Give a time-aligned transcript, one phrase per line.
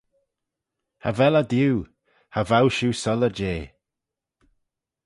[1.01, 1.77] Cha vel eh diu,
[2.33, 3.65] cha vow shiu soylley jeh.